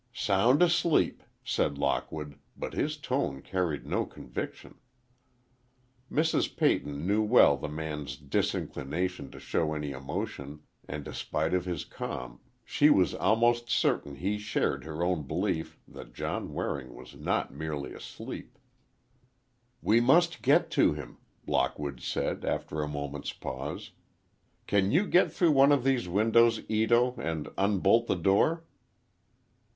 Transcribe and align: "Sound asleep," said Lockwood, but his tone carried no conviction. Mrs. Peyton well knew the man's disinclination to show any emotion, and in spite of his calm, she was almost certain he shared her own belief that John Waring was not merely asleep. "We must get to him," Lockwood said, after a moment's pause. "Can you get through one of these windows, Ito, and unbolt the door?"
"Sound 0.13 0.63
asleep," 0.63 1.21
said 1.43 1.77
Lockwood, 1.77 2.39
but 2.57 2.73
his 2.73 2.97
tone 2.97 3.43
carried 3.43 3.85
no 3.85 4.03
conviction. 4.03 4.79
Mrs. 6.11 6.57
Peyton 6.57 7.07
well 7.29 7.55
knew 7.55 7.61
the 7.61 7.67
man's 7.71 8.17
disinclination 8.17 9.29
to 9.29 9.39
show 9.39 9.75
any 9.75 9.91
emotion, 9.91 10.61
and 10.87 11.07
in 11.07 11.13
spite 11.13 11.53
of 11.53 11.65
his 11.65 11.85
calm, 11.85 12.39
she 12.65 12.89
was 12.89 13.13
almost 13.13 13.69
certain 13.69 14.15
he 14.15 14.39
shared 14.39 14.85
her 14.85 15.03
own 15.03 15.21
belief 15.27 15.77
that 15.87 16.15
John 16.15 16.51
Waring 16.51 16.95
was 16.95 17.15
not 17.15 17.53
merely 17.53 17.93
asleep. 17.93 18.57
"We 19.83 19.99
must 20.01 20.41
get 20.41 20.71
to 20.71 20.93
him," 20.93 21.19
Lockwood 21.45 22.01
said, 22.01 22.43
after 22.43 22.81
a 22.81 22.87
moment's 22.87 23.33
pause. 23.33 23.91
"Can 24.65 24.91
you 24.91 25.05
get 25.05 25.31
through 25.31 25.51
one 25.51 25.71
of 25.71 25.83
these 25.83 26.09
windows, 26.09 26.59
Ito, 26.67 27.13
and 27.21 27.49
unbolt 27.55 28.07
the 28.07 28.15
door?" 28.15 28.65